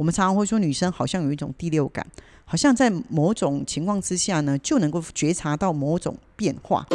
[0.00, 2.06] 我们常常会说，女生好像有一种第六感，
[2.46, 6.86] 好像在某种情况之下呢，就能够觉察到某种变化。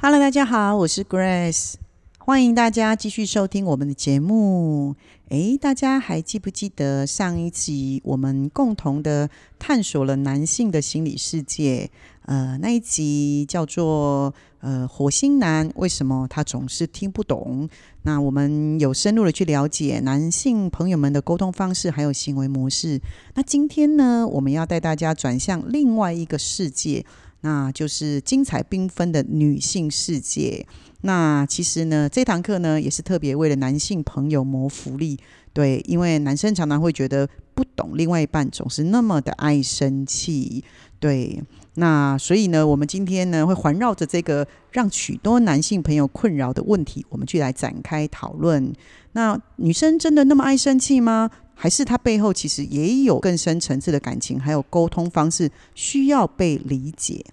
[0.00, 1.74] Hello，大家好，我是 Grace，
[2.16, 4.96] 欢迎大家继续收听我们的节目。
[5.28, 11.90] 诶，大家还记不记得上一集我们共同的探索了男性的心理世界？
[12.26, 14.32] 呃，那一集叫做
[14.64, 17.68] “呃，火星男为什么他总是听不懂？”
[18.02, 22.98] 那我们有深入的去了解男性朋友们的沟通方式还有行为模式。
[23.34, 27.04] 那今天呢，我们要带大家转向另外一个世界。
[27.42, 30.66] 那就是精彩缤纷的女性世界。
[31.02, 35.18] 那其实呢，这堂课呢也是特别为了男性朋友谋福利。
[35.52, 40.64] 对，因为男生常常会觉得不懂另外一半总是那么的爱生气。
[40.98, 41.42] 对，
[41.76, 48.72] 那所以呢，我们今天呢会环绕着这个让许多男性朋友困扰的问题，我们去来展开讨论。
[49.12, 51.30] 那女生真的那么爱生气吗？
[51.54, 57.24] 还是她背后其实也有更深层次的感情，还有沟通方式需要被理解。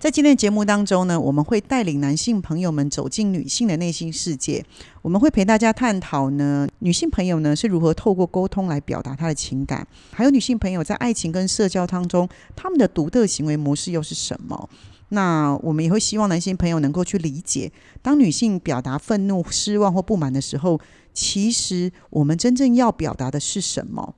[0.00, 4.64] 在今天的节目当中呢，我们会带领男性朋友们走进女性的内心世界。
[5.02, 14.70] 我们会陪大家探讨呢，女性朋友呢是如何透过沟通来表达她的情感，还有女性朋友在爱情跟社交当中，他们的独特行为模式又是什么？
[15.10, 20.80] 那我们也会希望男性朋友能够去理解，当女性表达愤怒、失望或不满的时候。
[21.12, 24.14] 其实我们真正要表达的是什么？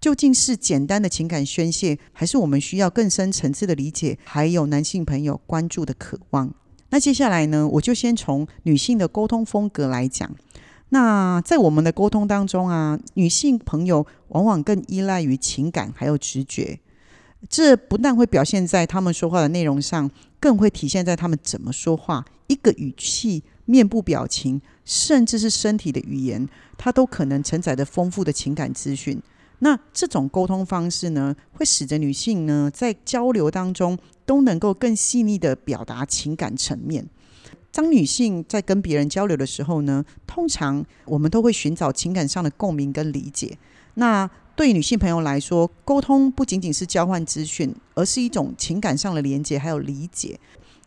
[0.00, 4.18] 究竟是简单的情感宣泄，还是我们需要更深层次的理解？
[4.24, 6.52] 还有男性朋友关注的渴望？
[6.88, 7.68] 那接下来呢？
[7.68, 10.34] 我就先从女性的沟通风格来讲。
[10.88, 16.80] 那在我们的沟通当中啊，女性朋友往往更依赖于情感还有直觉。
[17.48, 23.42] 这不但会表现在他们说话的内容上，更会体现在他们怎么说话，一个语气。
[23.66, 29.22] 面部表情，甚至是身体的语言，它都可能承载着丰富的情感资讯。
[29.60, 33.96] 那这种沟通方式呢，会使得女性呢在交流当中
[34.26, 37.06] 都能够更细腻的表达情感层面。
[37.72, 43.56] 当女性在跟别人交流的时候呢，通常我们都会寻找情感上的共鸣跟理解。
[43.94, 50.38] 那对女性朋友来说，沟通不仅仅是交换资讯，而是一种情感上的连接还有理解。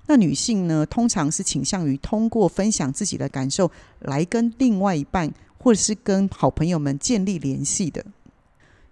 [0.07, 8.05] 那女性呢，通常是倾向于通过分享自己的感受，来跟另外一半或者是跟好朋友们建立联系的。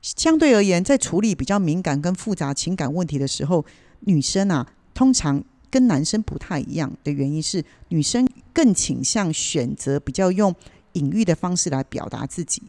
[0.02, 3.66] 相对而言，在处理比较敏感跟复杂情感问题的时候，
[4.02, 10.54] 女生啊，通常跟男生不太一样的原因是，女生更倾向选择比较用
[10.94, 12.64] 隐喻的方式来表达自己。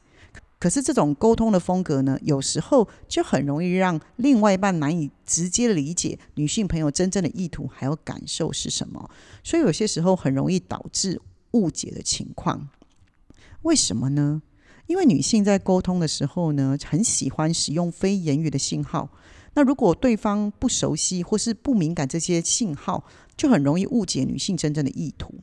[0.58, 9.10] 可是这种沟通的风格呢，有时候就很容易让另外一半难以直接理解女性朋友真正的意图还有感受是什么，
[9.42, 11.20] 所以有些时候很容易导致
[11.52, 12.68] 误解的情况。
[13.62, 14.42] 为什么呢？
[14.86, 19.08] 因为女性在沟通的时候呢，很喜欢使用非言语的信号。
[19.54, 23.04] 那如果对方不熟悉或是不敏感这些信号，
[23.36, 25.34] 就很容易误解女性真正的意图。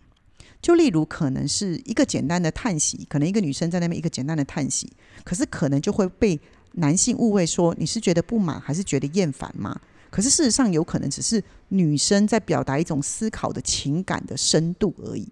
[0.61, 4.91] 就例如，可能是一个简单的叹息，可能一个女生在那边一个简单的叹息，
[5.23, 6.39] 可是可能就会被
[6.73, 9.79] 男性误会说你是觉得不满还是觉得厌烦吗？
[10.09, 15.31] 可是事实上，有可能只是女生在表达一种思考的情感的深度而已。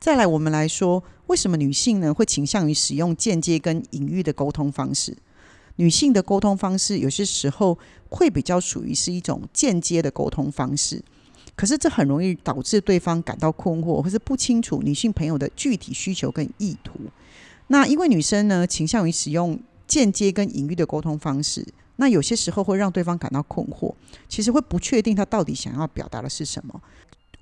[0.00, 5.14] 再来，我们来说，为什么女性呢会倾向于使用间接跟隐喻的沟通方式？
[5.76, 7.78] 女性的沟通方式有些时候
[8.08, 11.02] 会比较属于是一种间接的沟通方式。
[11.54, 16.98] 可是这很容易导致对方感到困惑，或是不清楚女性朋友的具体需求跟意图。
[17.66, 21.62] 那因为女生呢倾向于使用间接跟隐喻的沟通方式，
[21.96, 23.94] 那有些时候会让对方感到困惑，
[24.30, 26.80] 其实会不确定他到底想要表达的是什么。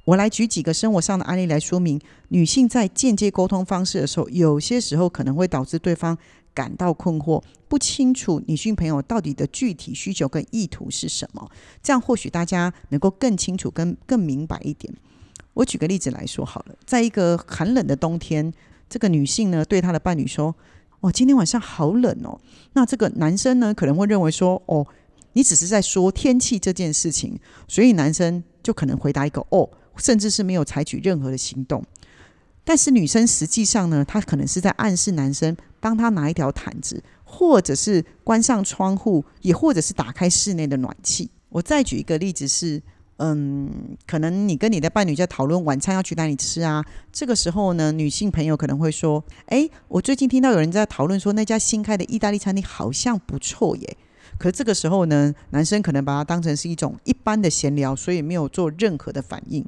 [0.08, 6.16] 我来举几个生活上的案例来说明，女性在间接沟通方式的时候，有些时候可能会导致对方。
[6.54, 11.48] 感到困惑，不清楚女性朋友到底的具体需求跟意图是什么，
[11.80, 14.92] 这样或许大家能够更清楚、跟更明白一点。
[15.54, 18.52] 我举个例子来说好了，在一个寒冷的冬天，
[18.88, 20.52] 这个女性呢对她的伴侣说
[20.98, 22.40] ：“哦，今天晚上好冷哦。”
[22.74, 24.84] 那这个男生呢可能会认为说：“哦，
[25.34, 27.38] 你只是在说天气这件事情。”
[27.68, 31.84] 所以男生就可能回答一个“哦”，甚至是没有采取任何的行动。
[32.64, 41.30] 但是女生实际上呢，她可能是在暗示男生帮她拿一条毯子，或者是关上窗户，也或者是打开室内的暖气。
[41.48, 42.82] 我再举一个例子是，
[43.16, 53.96] 嗯，可能你跟你的伴侣在讨论晚餐要去哪里吃啊，这个时候呢，女性朋友可能会说：“哎，我最近听到有人在讨论说那家新开的意大利餐厅好像不错耶。”
[54.38, 59.64] 可这个时候呢，男生可能把它当成是一种一般的闲聊，所以没有做任何的反应。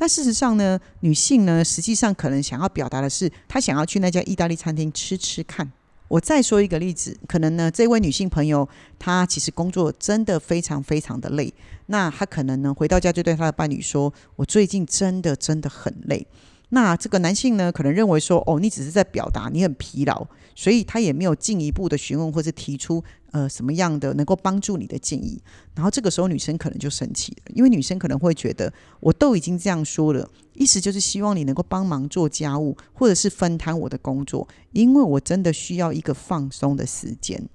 [0.00, 5.70] 但事实上呢，女性呢，实际上可能想要表达的是，她想要去那家意大利餐厅吃吃看。
[6.08, 8.66] 我再说一个例子，可能呢，这位女性朋友
[8.98, 11.52] 她其实工作真的非常非常的累，
[11.88, 16.26] 那她可能呢回到家就对她的伴侣说：“我最近真的真的很累。”
[16.72, 23.02] 那这个男性呢，可能认为说，哦，你只是在表达你很疲劳，所以他也没有进一步的询问或者提出
[23.32, 25.42] 呃什么样的能够帮助你的建议。
[25.74, 37.48] 然后这个时候女生可能就生气了，因为女生可能会觉得，我都已经这样说了，意思就是希望你能够帮忙做家务，或者是分摊我的工作，因为我真的需要一个放松的时间。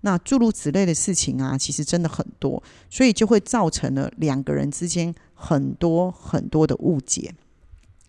[0.00, 7.34] 那诸如此类的事情啊，其实真的很多，所以就会造成了两个人之间很多很多的误解。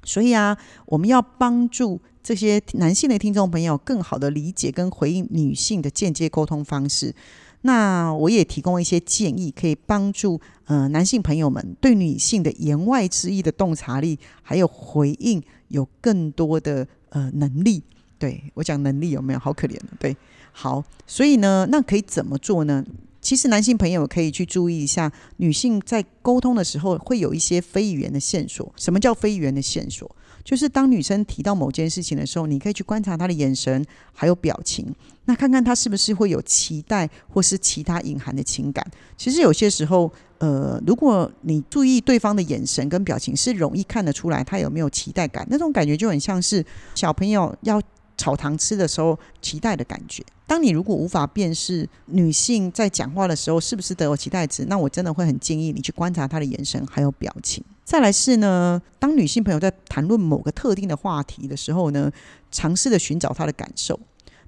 [0.04, 7.14] 所以啊，我们要帮助这些男性的听众朋友更好的理解跟回应女性的间接沟通方式。
[7.62, 17.82] 那我也提供一些建议，可以帮助呃男性朋友们对女性的言外之意的洞察力，还有回应有更多的呃能力。
[18.20, 19.40] 对我讲能力有没有？
[19.40, 20.16] 好可怜对，
[20.52, 22.84] 好，所以呢，那可以怎么做呢？
[23.24, 28.72] 其实男性朋友可以去注意一下，女性在沟通的时候会有一些非语言的线索。
[28.76, 30.14] 什么叫非语言的线索？
[30.44, 34.94] 就是当女生提到某件事情的时候，你可以去观察她的眼神还有表情，
[35.24, 38.86] 那看看她是不是会有期待或是其他隐含的情感。
[39.16, 45.48] 其实有些时候，呃，如果你注意对方的眼神跟表情，是容易看得出来他有没有期待感。
[45.50, 47.82] 那种感觉就很像是小朋友要。
[48.18, 50.24] 炒糖吃的时候，期待的感觉。
[50.46, 57.64] 当你如果无法辨识女性在讲话的时候是不是得有期待值，那我真的会很建议你去观察她的眼神还有表情。
[57.84, 62.12] 再来是呢，当女性朋友在谈论某个特定的话题的时候呢，
[62.52, 64.00] 尝试的寻找她的感受。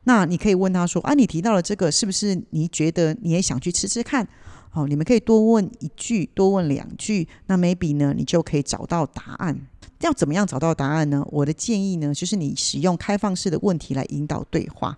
[0.03, 4.27] 那你可以问她说：“啊，你提到了这个，是不是你觉得你也想去吃吃看？”
[4.73, 9.57] 哦，你们可以多问一句，多问两句，那 maybe 呢，你就可以找到答案。
[10.01, 11.25] 要怎么样找到答案呢？
[11.31, 14.97] 我的建议呢，就是你使用开放式的问题来引导对话。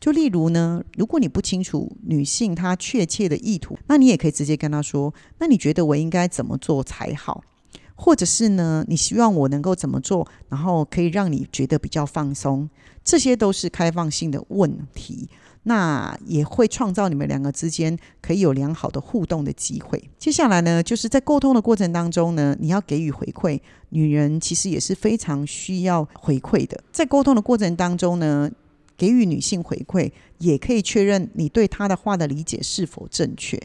[0.00, 7.42] 就例如呢，如果你不清楚女性她确切的意图，那你也可以直接跟她说：“那你觉得我应该怎么做才好？”
[7.96, 12.70] 或者是呢，你希望我能够怎么做，然后可以让你觉得比较放松？
[13.02, 15.28] 这些都是开放性的问题。
[15.68, 20.02] 那也会创造你们两个之间可以有良好的互动的机会。
[20.18, 23.60] 接下来呢，就是在沟通的过程当中呢，你要给予回馈。
[23.90, 26.82] 女人其实也是非常需要回馈的。
[26.90, 28.50] 在沟通的过程当中呢，
[28.96, 33.60] 给予女性回馈，也可以确认你对她的话的理解是否正确。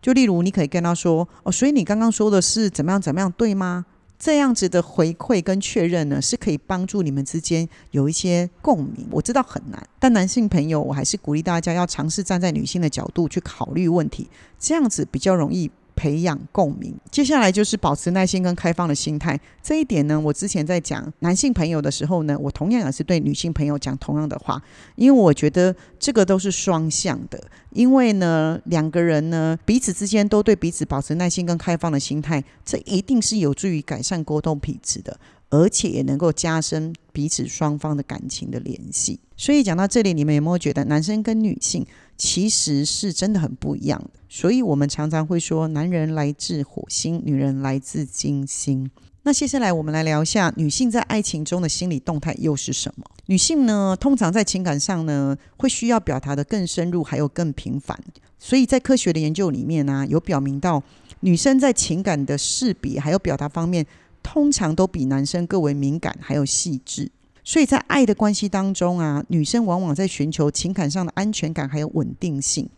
[0.00, 3.84] 就例如，你可以跟她说：“哦，所以你刚刚说的是怎么样怎么样，对吗？”
[4.18, 9.06] 这样子的回馈跟确认呢，是可以帮助你们之间有一些共鸣。
[9.10, 14.28] 我知道很难，但男性朋友，我还是鼓励大家要尝试站在女性的角度去考虑问题，
[14.58, 15.70] 这样子比较容易。
[15.98, 19.38] 培养共鸣，接下来就是保持耐心跟开放的心态。
[19.60, 24.62] 这一点呢，我之前在讲男性朋友的时候呢，我同样也是对女性朋友讲同样的话，
[24.94, 27.42] 因为我觉得这个都是双向的。
[27.70, 35.18] 因为呢，两个人呢彼此之间都对彼此保持耐心跟开放的心态，这一定是有助于改善沟通品质的。
[35.50, 39.18] 而且也能够加深彼此双方的感情的联系。
[39.36, 41.86] 所以讲到这里，你们有没有觉得男生跟女性
[42.16, 44.20] 其实是真的很不一样的？
[44.28, 48.90] 所以我们常常会说，男人来自火星，女人来自金星。
[49.22, 53.04] 那接下来我们来聊一下女性在爱情中的心理动态又是什么？
[53.26, 57.98] 女性呢，通常在情感上呢，会需要表达的更深入，还有更频繁。
[58.38, 60.82] 所以在科学的研究里面呢，有表明到
[61.20, 63.86] 女生在情感的识别还有表达方面。
[64.22, 67.10] 通常都比男生更为敏感，还有细致，
[67.42, 72.68] 所以在爱的关系当中啊，女生往往在寻求情感上的安全感还有稳定性，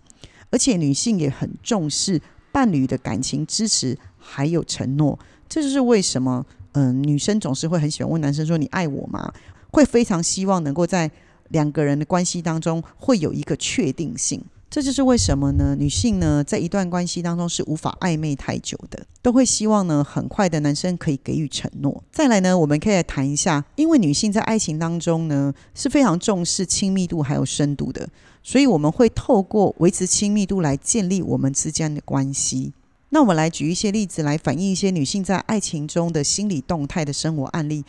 [0.50, 2.20] 而且女性也很重视
[2.52, 5.18] 伴侣的感情支持还有承诺。
[5.49, 9.32] 这就是为什么，嗯，女生总是会很喜欢问男生说：“你爱我吗？”
[9.73, 11.11] 会非常希望能够在
[11.49, 14.44] 两个人的关系当中会有一个确定性。
[14.70, 15.74] 这就是为什么呢？
[15.76, 22.04] 女性呢，在一段关系当中是无法暧昧太久的，都会希望呢，很快的男生可以给予承诺。
[22.12, 28.08] 再来呢，我们可以来谈一下，因为女性在爱情当中呢，是非常重视亲密度还有深度的，
[28.44, 32.72] 所以我们会透过维持亲密度来建立我们之间的关系。
[33.08, 37.84] 那我们来举一些例子来反映一些女性在爱情中的心理动态的生活案例，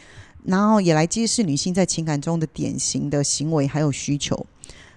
[0.46, 4.44] 然后也来揭示女性在情感中的典型的行为还有需求。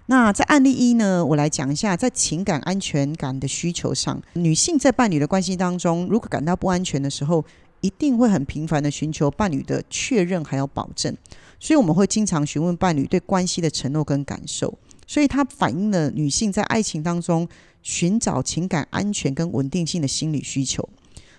[0.06, 7.42] 那在案例一呢，我来讲一下，在情感安全感的需求上，女性在伴侣的关系当中，如果感到不安全的时候，
[7.80, 11.16] 一定会很频繁的寻求伴侣的确认还有保证，
[11.58, 17.48] 所以我们会经常询问伴侣对关系的承诺跟感受，所以它反映了女性在爱情当中
[17.82, 20.86] 寻找情感安全跟稳定性的心理需求。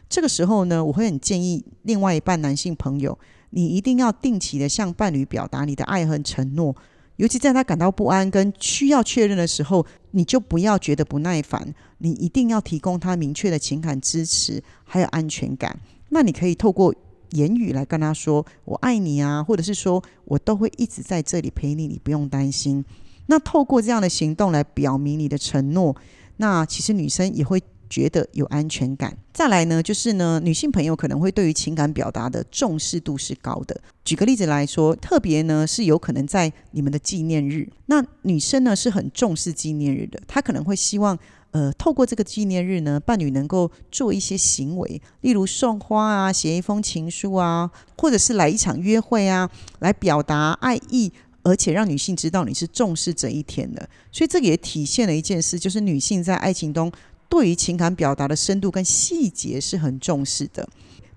[0.10, 3.18] 这个时候呢，我会很建议另外一半男性朋友，
[3.52, 6.76] 你一定要定期的向伴侣表达你的爱和承诺，
[7.18, 15.80] 尤其在他感到不安跟需要确认的时候，你就不要觉得不耐烦，你一定要提供他明确的情感支持还有安全感。
[16.10, 16.94] 那你可以透过
[17.32, 22.84] 言语来跟他说“我爱你”啊，或者是说我都会一直在这里陪你，你不用担心。
[23.28, 25.96] 那透过这样的行动来表明你的承诺，
[26.38, 27.62] 那其实女生也会
[27.96, 29.16] 觉得有安全感。
[29.32, 33.80] 再来呢，就是呢，女性朋友可能会对于情感表达的重视度是高的。
[34.04, 41.18] 举个例子来说，特别呢是有可能在你们的纪念日，那女生呢是很重视纪念日的，她可能会希望。
[41.52, 49.50] 呃，透过这个纪念日呢，伴侣能够做一些行为，例如送花啊，写一封情书啊，或者是来一场约会啊，
[49.80, 51.10] 来表达爱意，
[51.44, 53.88] 而且让女性知道你是重视这一天的。
[54.12, 56.92] 所以这个也体现了一件事，就是女性在爱情中
[57.30, 60.68] 对于情感表达的深度跟细节是很重视的。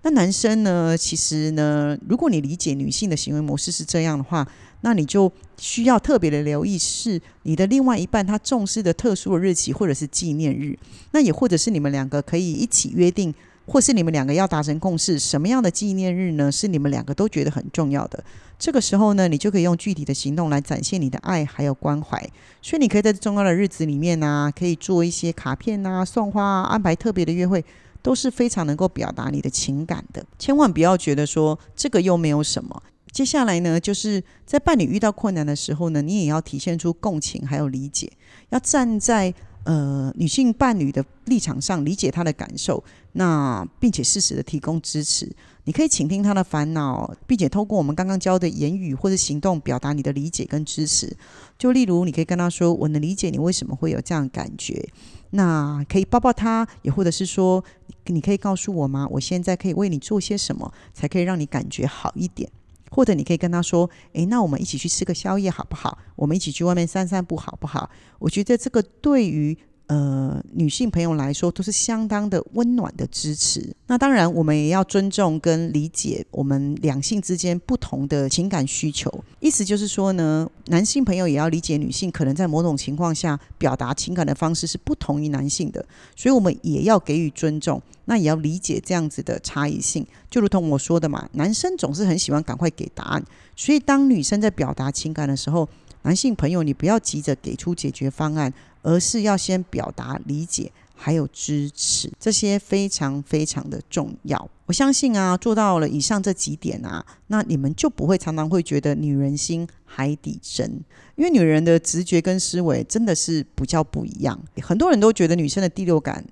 [0.02, 4.46] 那男生呢，其实呢，如果你理解女性的行为模式是这样的话。
[4.80, 10.78] 那你就需要特别的留意，是你的另外一半他重视的特殊的日期或者是纪念日，
[11.10, 13.34] 那也或者是你们两个可以一起约定，
[13.68, 16.50] 或是你们两个要达成共识，什么样的纪念日呢？
[16.50, 18.24] 是你们两个都觉得很重要的。
[18.58, 22.18] 这个时候呢，你就可以用具体的行动来展现你的爱还有关怀。
[22.62, 27.62] 所以你可以在重要的日子里面呢，可以做一些卡片啊、送花啊、安排特别的约会，
[28.02, 30.24] 都是非常能够表达你的情感的。
[30.38, 32.82] 千万不要觉得说这个又没有什么。
[33.12, 38.10] 接下来呢，就是在伴侣遇到困难的时候呢，你也要体现出共情还有理解，
[38.48, 39.32] 要站在
[39.64, 45.30] 呃女性伴侣的立场上理解她的感受，那并且适时的提供支持。
[45.64, 51.14] 你可以倾听她的烦恼，并且透过我们刚刚教的言语或者行动表达你的理解跟支持。
[51.58, 54.88] 就例如，你可以跟她说：“我能理解你为什么会有这样感觉。”
[55.30, 57.62] 那可以抱抱她，也或者是说
[58.06, 59.06] ：“你可以告诉我吗？
[59.10, 62.50] 我现在可以为你做些什么，才可以让你感觉好一点？”
[62.90, 65.98] 或者你可以跟他说：“诶，那我们一起去吃个宵夜好不好？
[66.16, 67.90] 我们一起去外面散散步好不好？”
[68.20, 69.56] 我觉得这个对于。
[69.88, 73.74] 呃，女性朋友来说都是相当的温暖的支持。
[73.86, 79.10] 那当然，我们也要尊重跟理解我们两性之间不同的情感需求。
[79.40, 85.82] 意思就是说呢，男性朋友也要理解女性可能在某种情况下表达情感的方式是不同于男性的，
[86.14, 87.80] 所以我们也要给予尊重。
[88.04, 90.06] 那也要理解这样子的差异性。
[90.30, 93.24] 就如同我说的嘛，男生总是很喜欢赶快给答案，
[93.56, 95.66] 所以当女生在表达情感的时候，
[96.02, 98.52] 男性朋友你不要急着给出解决方案。
[98.88, 104.50] 而是要先表达理解，还有支持，这些非常非常的重要。
[104.64, 110.82] 我相信啊，做到了以上这几点啊，那你们就不会常常会觉得女人心海底针，
[111.16, 114.42] 因为女人的直觉跟思维真的是比较不一样。
[114.62, 116.24] 很多人都觉得女生的第六感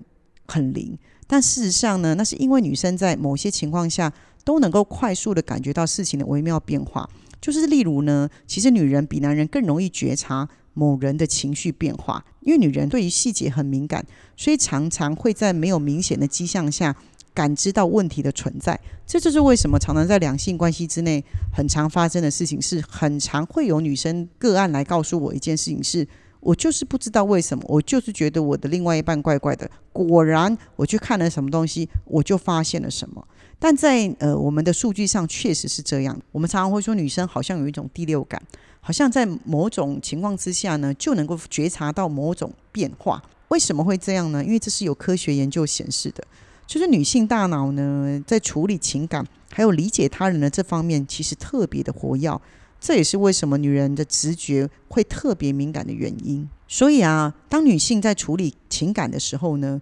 [0.47, 4.11] 很灵，但事实上呢，那是因为女生在某些情况下
[4.45, 7.07] 都能够快速的感觉到事情的微妙变化。
[7.39, 10.49] 就是例如呢，其实女人比男人更容易觉察。
[10.79, 14.05] 某人的情绪变化，因为女人对于细节很敏感，
[14.37, 16.95] 所以常常会在没有明显的迹象下
[17.33, 18.79] 感知到问题的存在。
[19.07, 26.07] 这就是为什么常常在两性关系之内很常发生的事情，是很常会有女生个案来告诉我一件事情：是
[26.41, 29.71] 我就是不知道为什么，我就是觉得我的另外一半怪怪的。
[29.93, 33.27] 果然，我去看了什么东西，我就发现了什么。
[33.59, 36.21] 但在呃我们的数据上确实是这样。
[36.33, 38.41] 我们常常会说，女生好像有一种第六感。
[38.81, 43.21] 好像在某种情况之下呢，就能够觉察到某种变化。
[43.49, 44.45] 为什么会这样呢？
[44.45, 46.23] 因为这是有科学研究显示的，
[46.69, 52.41] 就是女性大脑呢，在处理情感还有理解他人的这方面，其实特别的活跃。
[52.79, 56.49] 这也是为什么女人的直觉会特别敏感的原因。
[56.69, 59.81] 所以啊，当女性在处理情感的时候呢，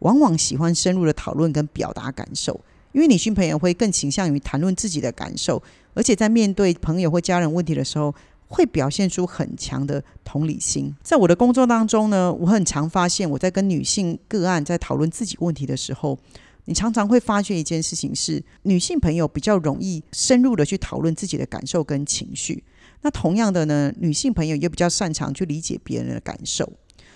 [0.00, 2.60] 往往喜欢深入的讨论跟表达感受，
[2.94, 8.14] 因为女性朋友会更倾向于谈论自己的感受，而且在面对朋友或家人问题的时候。
[8.46, 10.94] 会表现出很强的同理心。
[11.02, 16.16] 在我的工作当中呢，我很常发现，我在跟女性个案在讨论自己问题的时候，
[16.66, 22.62] 你常常会发觉一件事情是，女性朋友比较容易深入的去讨论自己的感受跟情绪。
[23.00, 26.70] 那同样的呢，女性朋友也比较擅长去理解别人的感受。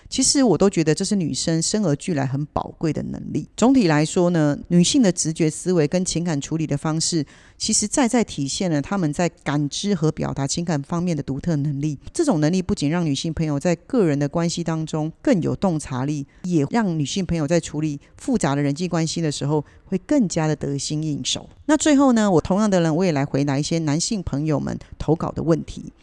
[0.09, 3.47] 其实我都觉得这是女生生而俱来很宝贵的能力。
[3.55, 7.23] 总体来说呢，女性的直觉思维跟情感处理的方式，
[7.59, 11.95] 其实再在体现了她们在感知和表达情感方面的独特能力。
[12.11, 21.47] 这种能力不仅让女性朋友在个人的关系当中更有洞察力，也让女性朋友在处理复杂的人际关系的时候会更加的得心应手。
[21.67, 25.93] 那最后呢，我同样的人我也来回答一些男性朋友们投稿的问题。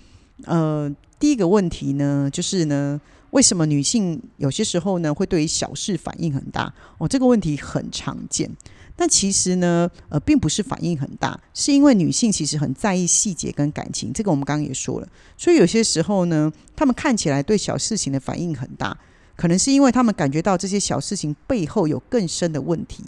[0.44, 3.00] 呃，第一个问题呢，就是呢。
[3.36, 6.72] 为什么女性有些时候呢会对于小事反应很大？
[6.96, 8.50] 哦，这个问题很常见。
[8.96, 15.08] 但其实呢，呃，并不是反应很大，是因为女性其实很在意细节跟感情，这个我们刚刚也说了。
[15.36, 18.96] 所以有些时候呢，她们看起来对小事情的反应很大，
[19.36, 23.04] 可能是因为她们感觉到这些小事情背后有更深的问题。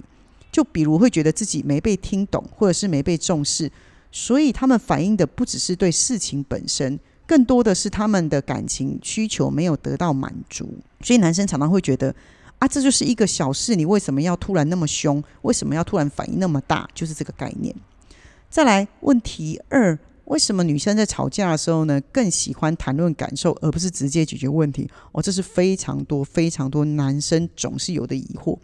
[0.52, 3.73] 就比如会觉得自己没被听懂，或者是没被重视，
[4.12, 10.68] 所以她们反映的不只是对事情本身，更多的是他们的感情需求没有得到满足。
[11.02, 12.12] 所以男生常常会觉得。
[12.61, 15.23] 啊，这就是一个小事，你为什么要突然那么凶？
[15.42, 16.88] 为什么要突然反应那么大？
[16.92, 17.73] 就是这个概念。
[18.50, 24.90] 再来，问题二：为什么女生在吵架的时候呢，更喜欢谈论感受，而不是直接解决问题？
[25.12, 28.58] 哦，这是非常多、非常多男生总是有的疑惑。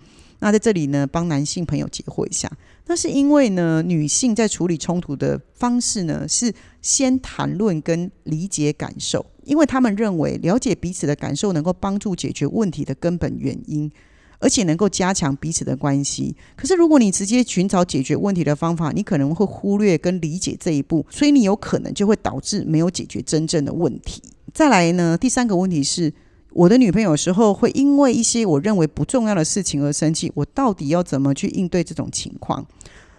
[0.45, 2.51] 那在这里呢，帮男性朋友解惑一下。
[2.87, 13.91] 那是因为呢，女性在处理冲突的方式呢，是先谈论跟理解感受，因为他们认为了解彼此的感受能够帮助解决问题的根本原因，
[14.39, 16.37] 而且能够加强彼此的关系。
[16.55, 24.23] 可是如果你直接寻找解决问题的方法，你可能会忽略跟理解这一步，所以你有可能就会导致没有解决真正的问题。
[24.53, 26.13] 再来呢，第三个问题是。
[26.55, 32.65] 我的女朋友有时候会因为一些我认为不重要的事情而生气，我到底要怎么去应对这种情况？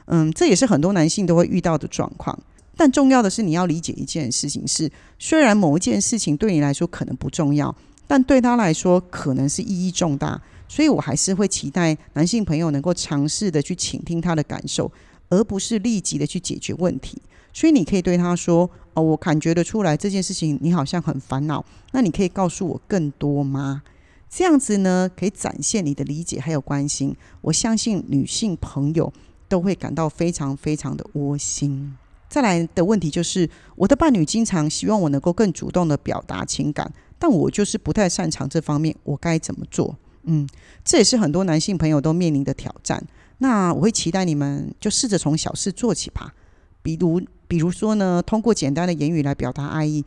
[0.06, 2.38] 嗯，这也是很多男性都会遇到的状况。
[2.78, 4.90] 但重要的是，你要理解一件事情是：
[5.20, 7.76] 虽然某一件事情对你来说可能不重要，
[8.08, 10.42] 但对他来说可能是意义重大。
[10.68, 14.92] 所以我还是会期待男性朋友能够尝试的去倾听他的感受，
[15.30, 17.22] 而不是立即的去解决问题。
[17.54, 23.84] 所以你可以对他说：“哦，我感觉得出来这件事情你好像很烦恼，那你可以告诉我更多吗？”
[24.28, 27.16] 这样子呢，可以展现你的理解还有关心。
[27.42, 29.14] 我相信女性朋友
[29.48, 31.96] 都会感到非常非常的窝心。
[32.28, 39.96] 再来的问题就是，我的伴侣经常希望我能够更主动的表达情感，但我就是不太擅长这方面，我该怎么做？
[40.24, 40.46] 嗯，
[40.84, 43.02] 这也是很多男性朋友都面临的挑战。
[43.38, 46.34] 那我会期待你们就试着从小事做起吧，
[46.82, 47.22] 比如。
[47.48, 50.04] 比如说呢，通过简单的言语来表达爱意，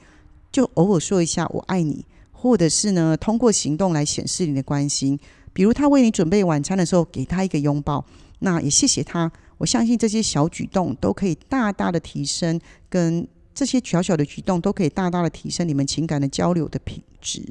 [0.50, 5.18] 就偶尔说一下“我爱你”，或者是呢，通过行动来显示你的关心。
[5.52, 8.04] 比如他为你准备晚餐的时候，给他一个拥抱，
[8.40, 9.30] 那也谢谢他。
[9.58, 17.42] 我相信这些小举动都可以大大的提升，跟这些小小的举动都可以大大的提升你们情感的交流的品质。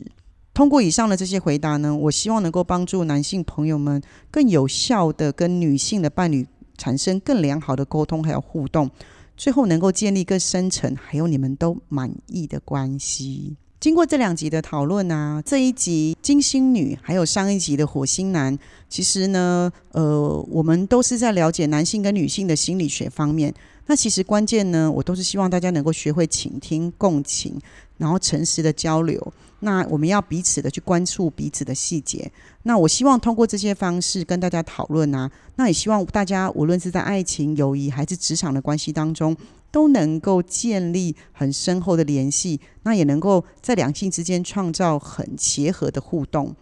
[0.54, 6.48] 通过以上的这些回答呢，我希望能够帮助男性朋友们更有效的跟女性的伴侣
[6.78, 8.90] 产生更良好的沟通还有互动。
[9.38, 13.56] 最后能够建立更深层，还有你们都满意的关系。
[13.80, 18.58] 经过这两集的讨论啊，这一集金星女，还有上一集的火星男，
[18.90, 23.54] 其实呢，呃，我们都是在了解男性跟女性的心理学方面。
[23.88, 27.60] 那其实关键呢，我都是希望大家能够学会倾听、共情，
[27.98, 29.34] 然后诚实的交流。
[29.62, 32.32] 那我们要彼此的去关注彼此的细节。
[32.64, 39.36] 那我希望通过这些方式跟大家讨论啊，那也希望大家无论是在爱情、友谊还是职场的关系当中，
[39.72, 42.60] 都能够建立很深厚的联系。
[42.84, 46.56] 那也能够在两性之间创造很协和的互动。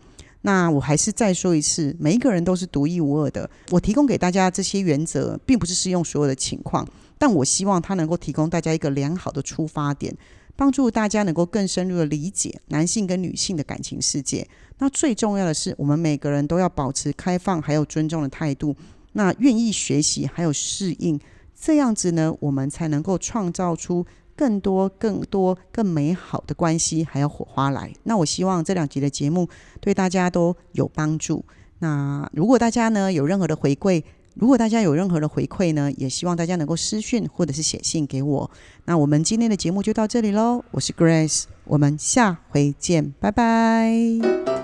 [0.43, 3.49] 那我还是再说一次，每一个人都是独一无二的。
[3.71, 10.15] 我提供给大家这些原则，并不是适用所有的情况，但我希望它能够提供大家一个良好的出发点。
[10.58, 14.47] 帮助大家能够更深入的理解男性跟女性的感情世界。
[14.78, 18.73] 那最重要的是，我们每个人都要保持开放还有尊重的态度。
[19.12, 21.19] 那愿意学习还有适应，
[21.60, 27.91] 这样子呢，我们才能够创造出更多、更多、更美好的关系还有火花来。
[28.04, 29.49] 那我希望这两集的节目
[29.82, 31.43] 对大家都有帮助。
[31.80, 34.01] 那如果大家呢有任何的回馈，
[34.36, 38.52] 如果大家有任何的回馈呢，也希望大家能够私讯或者是写信给我。
[38.86, 44.54] 那我们今天的节目就到这里喽，我是 Grace，我们下回见，拜拜。